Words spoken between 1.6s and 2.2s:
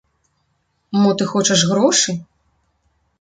грошы?